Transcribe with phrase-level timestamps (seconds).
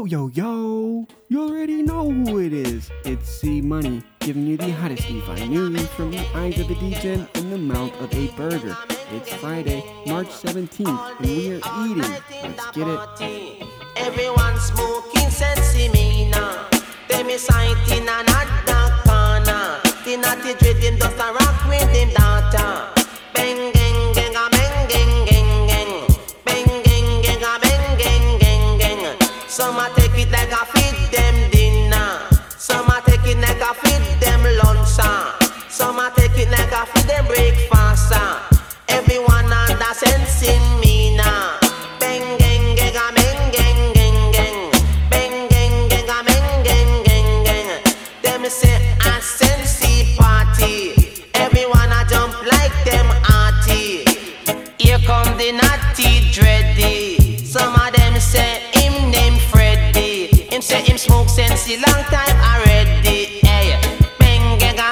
[0.00, 1.06] Yo, yo, yo!
[1.28, 2.90] You already know who it is.
[3.04, 7.28] It's C Money, giving you the hottest DeFi news from the eyes of a degen
[7.34, 8.74] and the mouth of a burger.
[9.12, 11.98] It's Friday, March 17th, and we are eating.
[12.42, 13.68] Let's get it.
[13.96, 16.70] Everyone smoking sensimina.
[17.08, 19.80] Them is sight in another corner.
[20.06, 23.04] The naughty dread them just a rock with them daughter.
[23.34, 23.79] Bang,
[29.60, 30.79] Some a take it like a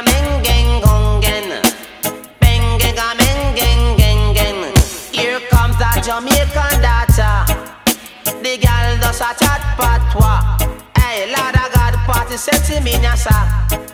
[0.04, 1.62] bang gang gong gen.
[2.40, 4.74] Bang gang a bang gang gang gang.
[5.12, 7.36] Here comes the Jamaican daughter.
[8.42, 10.60] The girl does a chat patwa.
[10.96, 13.87] Hey, eh, Lord of God, party sexy me nyasa.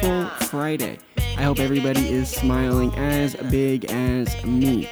[0.00, 0.98] Beautiful Friday.
[1.16, 4.88] I hope everybody is smiling as big as me.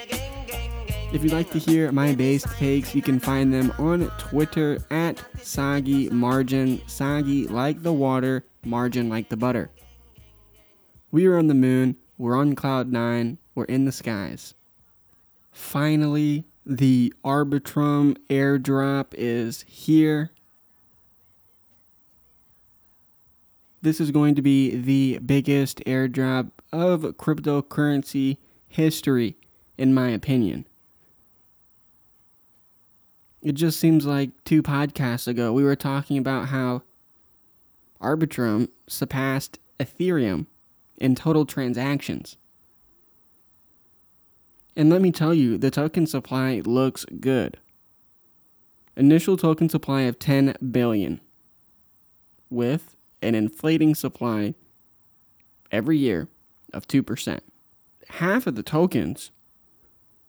[1.12, 5.22] If you'd like to hear my base takes, you can find them on Twitter at
[5.40, 6.80] Soggy Margin.
[6.86, 9.70] Soggy like the water, margin like the butter.
[11.10, 14.54] We are on the moon, we're on cloud nine, we're in the skies.
[15.50, 20.30] Finally, the Arbitrum airdrop is here.
[23.82, 28.38] This is going to be the biggest airdrop of cryptocurrency
[28.68, 29.36] history,
[29.76, 30.66] in my opinion.
[33.42, 36.82] It just seems like two podcasts ago we were talking about how
[38.00, 40.46] Arbitrum surpassed Ethereum
[40.96, 42.36] in total transactions.
[44.76, 47.58] And let me tell you, the token supply looks good.
[48.96, 51.20] Initial token supply of 10 billion
[52.48, 54.54] with an inflating supply
[55.70, 56.28] every year
[56.72, 57.40] of 2%.
[58.08, 59.30] Half of the tokens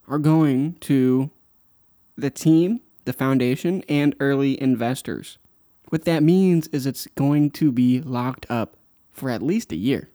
[0.08, 1.32] are going to
[2.18, 5.38] the team, the foundation, and early investors.
[5.90, 8.78] What that means is it's going to be locked up
[9.12, 10.10] for at least a year.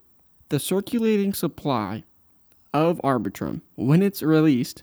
[0.48, 2.04] The circulating supply
[2.72, 4.82] of Arbitrum, when it's released,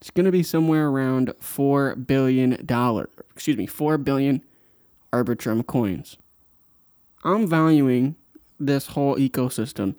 [0.00, 2.54] it's going to be somewhere around $4 billion.
[3.34, 4.44] Excuse me, 4 billion
[5.12, 6.16] Arbitrum coins.
[7.24, 8.16] I'm valuing
[8.58, 9.94] this whole ecosystem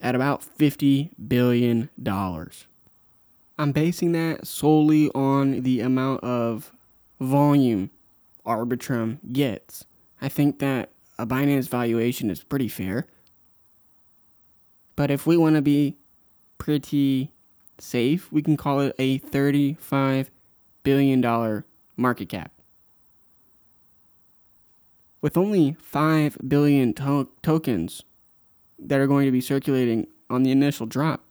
[0.00, 1.90] at about $50 billion.
[3.58, 6.72] I'm basing that solely on the amount of
[7.20, 7.90] volume
[8.46, 9.84] Arbitrum gets.
[10.20, 13.06] I think that a Binance valuation is pretty fair.
[14.96, 15.96] But if we want to be
[16.58, 17.32] pretty
[17.78, 20.28] safe, we can call it a $35
[20.82, 21.64] billion
[21.96, 22.52] market cap.
[25.20, 28.02] With only 5 billion to- tokens
[28.78, 31.24] that are going to be circulating on the initial drop,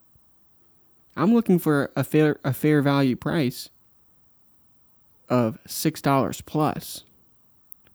[1.15, 3.69] I'm looking for a fair, a fair value price
[5.29, 7.03] of $6 plus.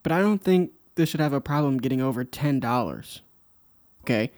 [0.02, 3.20] But I don't think this should have a problem getting over $10.
[4.02, 4.32] Okay?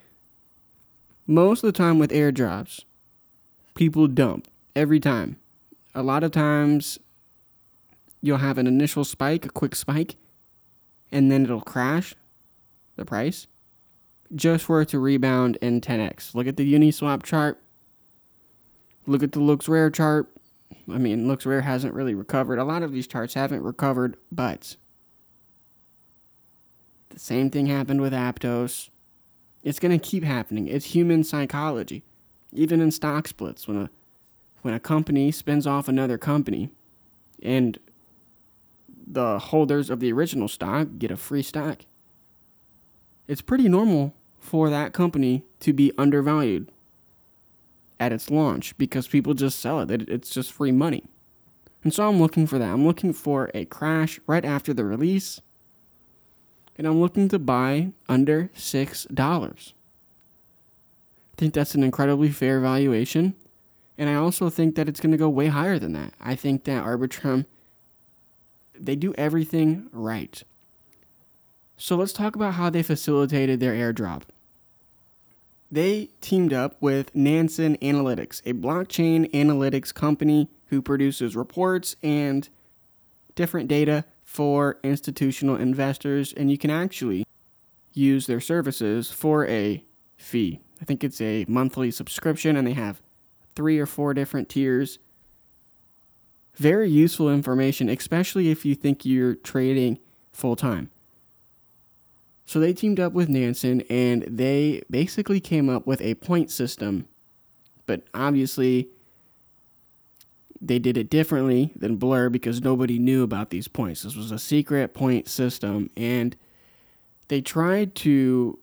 [1.26, 2.84] Most of the time with airdrops,
[3.74, 5.36] people dump every time.
[5.94, 6.98] A lot of times
[8.20, 10.16] you'll have an initial spike, a quick spike,
[11.14, 12.14] and then it'll crash
[12.96, 13.46] the price
[14.34, 16.34] just for it to rebound in 10x.
[16.34, 17.62] Look at the Uniswap chart.
[19.06, 20.28] Look at the Looks Rare chart.
[20.92, 22.58] I mean, Looks Rare hasn't really recovered.
[22.58, 24.76] A lot of these charts haven't recovered, but
[27.10, 28.90] the same thing happened with Aptos.
[29.62, 30.66] It's going to keep happening.
[30.66, 32.02] It's human psychology.
[32.52, 33.90] Even in stock splits, when a
[34.62, 36.70] when a company spins off another company
[37.42, 37.78] and
[39.06, 41.84] the holders of the original stock get a free stock,
[43.28, 46.70] it's pretty normal for that company to be undervalued
[48.00, 49.90] at its launch because people just sell it.
[49.90, 51.04] It- It's just free money.
[51.82, 52.70] And so I'm looking for that.
[52.72, 55.40] I'm looking for a crash right after the release.
[56.76, 59.74] And I'm looking to buy under $6.
[61.32, 63.34] I think that's an incredibly fair valuation.
[63.96, 66.14] And I also think that it's going to go way higher than that.
[66.20, 67.46] I think that Arbitrum,
[68.78, 70.42] they do everything right.
[71.76, 74.22] So let's talk about how they facilitated their airdrop.
[75.70, 82.48] They teamed up with Nansen Analytics, a blockchain analytics company who produces reports and
[83.34, 87.26] different data for institutional investors, and you can actually
[87.92, 89.84] use their services for a
[90.16, 90.60] fee.
[90.80, 93.02] I think it's a monthly subscription, and they have
[93.54, 94.98] three or four different tiers.
[96.56, 99.98] Very useful information, especially if you think you're trading
[100.32, 100.90] full time.
[102.46, 107.08] So they teamed up with Nansen and they basically came up with a point system,
[107.86, 108.88] but obviously
[110.60, 114.02] they did it differently than Blur because nobody knew about these points.
[114.02, 116.36] This was a secret point system and
[117.28, 118.58] they tried to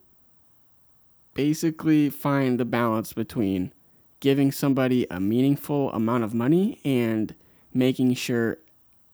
[1.33, 3.71] basically find the balance between
[4.19, 7.35] giving somebody a meaningful amount of money and
[7.73, 8.57] making sure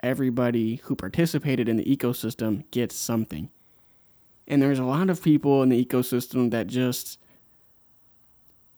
[0.02, 3.50] everybody who participated in the ecosystem gets something.
[4.48, 7.20] And there's a lot of people in the ecosystem that just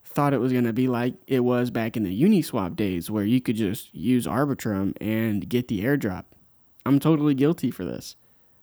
[0.04, 3.24] thought it was going to be like it was back in the Uniswap days where
[3.24, 6.26] you could just use Arbitrum and get the airdrop.
[6.86, 8.16] I'm totally guilty for this.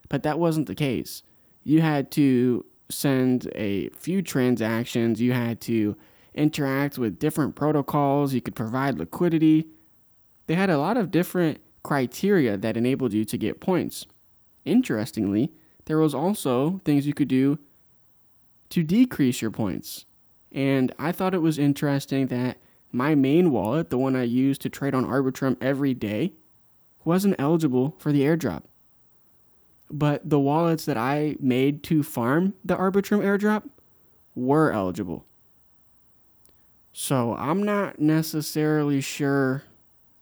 [0.09, 1.23] But that wasn't the case.
[1.63, 5.95] You had to send a few transactions, you had to
[6.33, 9.67] interact with different protocols, you could provide liquidity.
[10.47, 14.05] They had a lot of different criteria that enabled you to get points.
[14.65, 15.51] Interestingly,
[15.85, 17.59] there was also things you could do
[18.69, 20.05] to decrease your points.
[20.51, 22.57] And I thought it was interesting that
[22.91, 26.33] my main wallet, the one I use to trade on Arbitrum every day,
[27.05, 28.63] wasn't eligible for the airdrop.
[29.89, 33.69] But the wallets that I made to farm the Arbitrum airdrop
[34.35, 35.25] were eligible.
[36.91, 39.63] So I'm not necessarily sure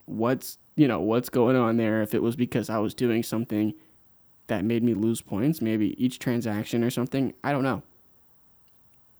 [0.05, 3.73] what's you know what's going on there if it was because I was doing something
[4.47, 7.33] that made me lose points, maybe each transaction or something.
[7.43, 7.81] I don't know.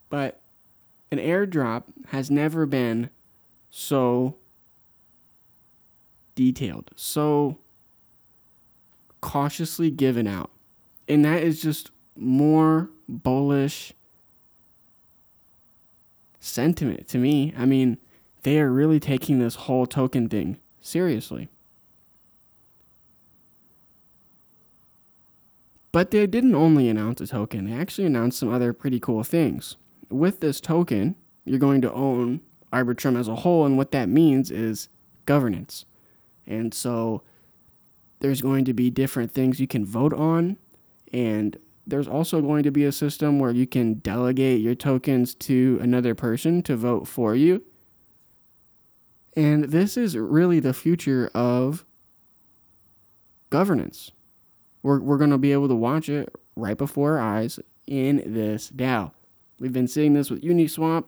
[0.10, 0.42] But
[1.12, 3.10] an airdrop has never been
[3.70, 4.36] so
[6.36, 7.58] detailed, so
[9.22, 10.52] cautiously given out.
[11.08, 13.94] And that is just more bullish
[16.40, 17.54] sentiment to me.
[17.58, 17.98] I mean,
[18.44, 21.50] they are really taking this whole token thing seriously.
[25.92, 29.78] But they didn't only announce a token, they actually announced some other pretty cool things.
[30.10, 31.16] With this token,
[31.46, 32.42] you're going to own
[32.72, 34.90] Arbitrum as a whole, and what that means is
[35.26, 35.86] governance.
[36.46, 37.24] And so
[38.20, 40.58] there's going to be different things you can vote on,
[41.14, 41.58] and
[41.88, 46.14] there's also going to be a system where you can delegate your tokens to another
[46.14, 47.64] person to vote for you.
[49.36, 51.86] And this is really the future of
[53.50, 54.12] governance.
[54.82, 58.72] We're, we're going to be able to watch it right before our eyes in this
[58.72, 59.12] DAO.
[59.60, 61.06] We've been seeing this with Uniswap,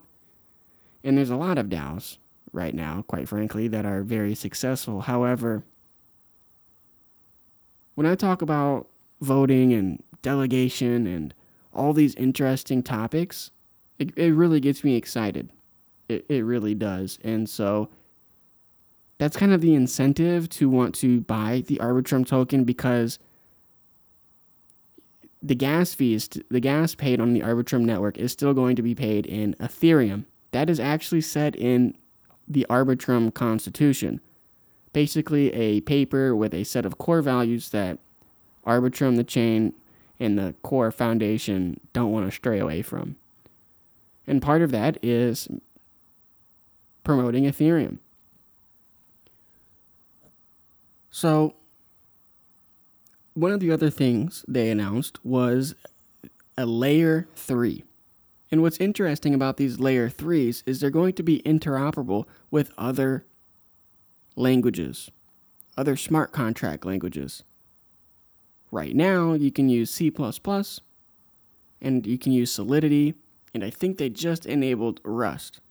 [1.04, 2.18] and there's a lot of DAOs
[2.52, 5.02] right now, quite frankly, that are very successful.
[5.02, 5.64] However,
[7.96, 8.88] when I talk about
[9.22, 11.34] voting and delegation and
[11.74, 13.52] all these interesting topics,
[14.00, 15.52] it, it really gets me excited.
[16.10, 17.20] It, it really does.
[17.24, 17.90] And so
[19.18, 23.20] that's kind of the incentive to want to buy the Arbitrum token because
[25.42, 28.96] the gas fees, the gas paid on the Arbitrum network is still going to be
[28.96, 30.26] paid in Ethereum.
[30.52, 31.96] That is actually set in
[32.48, 34.22] the Arbitrum Constitution.
[34.94, 38.00] Basically, a paper with a set of core values that
[38.66, 39.74] Arbitrum, the chain,
[40.20, 43.16] and the core foundation don't want to stray away from.
[44.26, 45.48] And part of that is
[47.04, 48.00] promoting Ethereum.
[51.18, 51.56] So,
[53.34, 55.74] one of the other things they announced was
[56.56, 57.84] a layer 3.
[58.52, 63.26] And what's interesting about these layer 3s is they're going to be interoperable with other
[64.36, 65.10] languages,
[65.76, 67.44] other smart contract languages.
[68.70, 70.14] Right now, you can use C
[71.82, 73.16] and you can use Solidity,
[73.56, 75.62] and I think they just enabled Rust.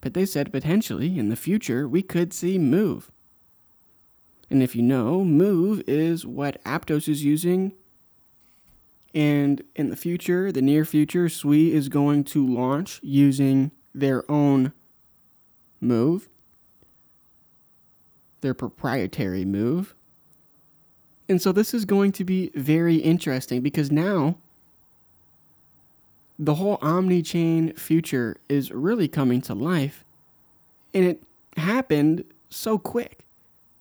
[0.00, 3.12] But they said potentially in the future we could see Move.
[4.52, 7.72] And if you know, Move is what Aptos is using.
[9.14, 14.72] And in the future, the near future, Sui is going to launch using their own
[15.80, 16.28] Move.
[18.42, 19.94] their proprietary move.
[21.28, 24.36] And so this is going to be very interesting because now
[26.38, 30.04] the whole omni chain future is really coming to life.
[30.92, 31.22] And it
[31.56, 33.24] happened so quick.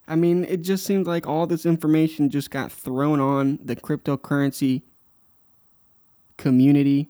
[0.08, 4.82] I mean, it just seemed like all this information just got thrown on the cryptocurrency
[6.38, 7.10] community.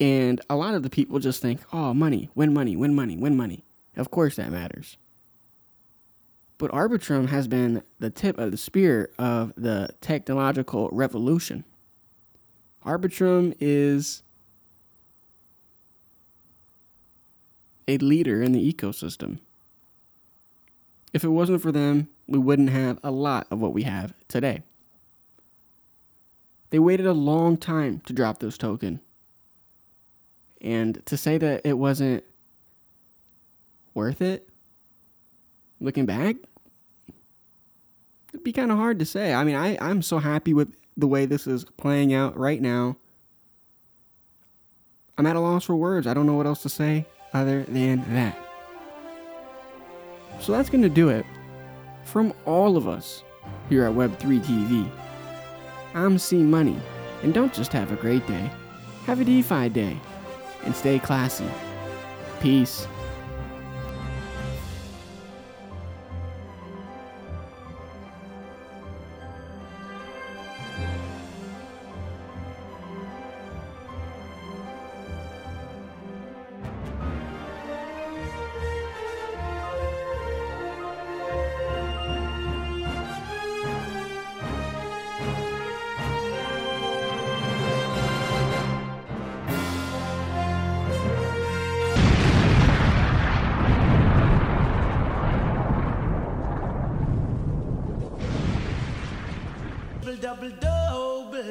[0.00, 3.36] And a lot of the people just think, oh, money, win money, win money, win
[3.36, 3.64] money.
[3.96, 4.96] Of course that matters.
[6.58, 11.64] But Arbitrum has been the tip of the spear of the technological revolution.
[12.84, 14.22] Arbitrum is
[17.86, 19.38] a leader in the ecosystem.
[21.14, 24.62] If it wasn't for them, we wouldn't have a lot of what we have today.
[26.70, 29.00] They waited a long time to drop this token.
[30.60, 32.24] And to say that it wasn't
[33.94, 34.48] worth it,
[35.78, 36.34] looking back,
[38.30, 39.32] it'd be kind of hard to say.
[39.32, 42.96] I mean, I, I'm so happy with the way this is playing out right now.
[45.16, 46.08] I'm at a loss for words.
[46.08, 48.43] I don't know what else to say other than that.
[50.40, 51.24] So that's going to do it
[52.04, 53.24] from all of us
[53.68, 54.90] here at Web3 TV.
[55.94, 56.76] I'm C Money,
[57.22, 58.50] and don't just have a great day,
[59.06, 59.96] have a DeFi day,
[60.64, 61.48] and stay classy.
[62.40, 62.86] Peace.
[100.24, 101.42] Double double,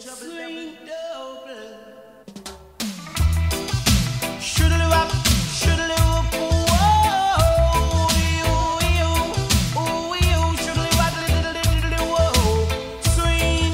[0.00, 1.76] sweet double.
[4.40, 5.10] Shoodle up,
[5.58, 6.26] shoodle up,
[13.14, 13.72] swing.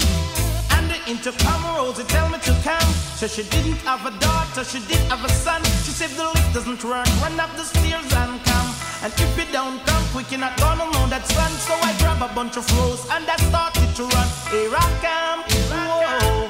[0.70, 2.92] And intercom rose, it tell me to come.
[3.16, 5.64] So she didn't have a daughter, she did have a son.
[5.84, 8.91] She said the lift doesn't work, run up the stairs and come.
[9.02, 11.50] And if you don't come quick, you're not gonna know that son.
[11.66, 14.28] So I grab a bunch of rose and I started to run.
[14.54, 15.40] Here I come,
[15.74, 16.46] whoa.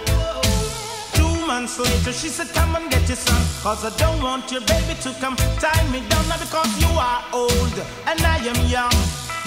[1.17, 3.41] Two months later, she said, Come and get your son.
[3.63, 6.29] Cause I don't want your baby to come tie me down.
[6.29, 8.93] Now because you are old and I am young.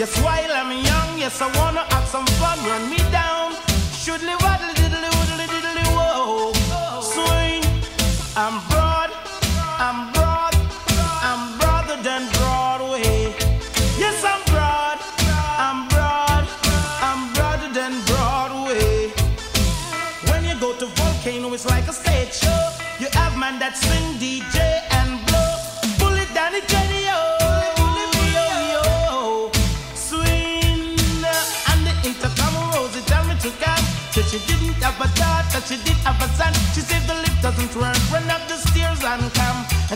[0.01, 2.57] Yes, while I'm young, yes, I wanna have some fun.
[2.65, 3.53] Run me down.
[3.93, 4.94] Should live diddly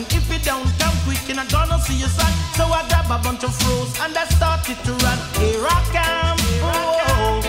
[0.00, 2.32] And if you don't come quick, you're not gonna see your son.
[2.56, 5.18] So I grab a bunch of froze and I started to run.
[5.36, 6.40] Here I come.
[6.64, 7.44] Oh.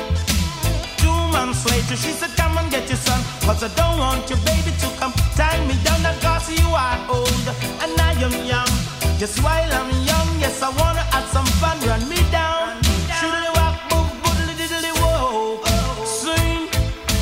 [1.00, 3.24] Two months later, she said, Come and get your son.
[3.48, 6.04] Cause I don't want your baby to come tie me down.
[6.20, 7.48] Cause you are old
[7.84, 8.72] and I am young.
[9.18, 11.80] Just while I'm young, yes, I wanna have some fun.
[11.88, 12.84] Run me down.
[13.16, 15.64] Shoodly walk, boom, boodly diddly whoa.
[16.04, 16.68] Swing.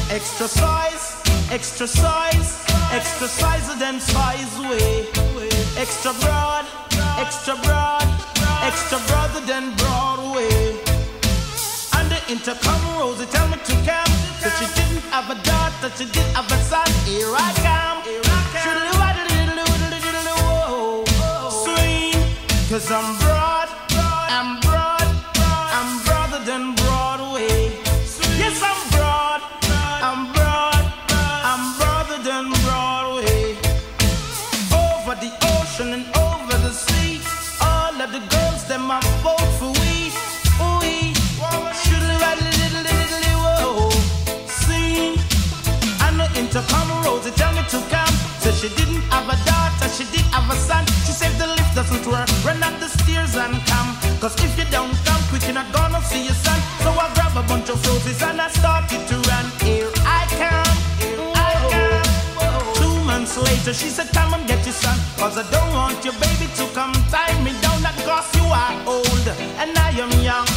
[0.10, 1.22] Extra size,
[1.52, 5.06] extra size, extra size than size way.
[5.78, 6.66] Extra broad,
[7.18, 8.04] extra broad,
[8.64, 10.50] extra broader than Broadway.
[11.98, 14.12] And the intercom rose, tell me to come.
[14.42, 16.88] That she didn't have a daughter, she did have a son.
[17.06, 18.00] Here I come.
[19.70, 21.04] Woodly diddly whoa.
[21.64, 22.16] Swing,
[22.70, 23.49] cause I'm broad,
[48.60, 50.84] she didn't have a daughter, she did have a son.
[51.08, 53.96] She said the lift doesn't work, run up the stairs and come.
[54.20, 56.60] Cause if you don't come quick, you're not gonna see your son.
[56.84, 59.46] So I grab a bunch of roses and I started to run.
[59.64, 62.76] Here I come, here I come.
[62.76, 64.98] Two months later, she said, Come and get your son.
[65.16, 67.80] Cause I don't want your baby to come tie me down.
[67.82, 70.48] Not cause you are old and I am young.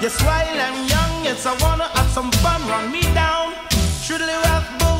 [0.00, 2.64] Yes, while I'm young, yes, I wanna have some fun.
[2.72, 3.52] Run me down.
[4.00, 4.99] Shriddly rap, boom,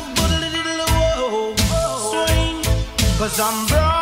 [3.21, 4.00] Cause I'm broad,